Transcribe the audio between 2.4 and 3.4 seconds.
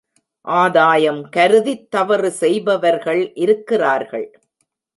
செய்பவர்கள்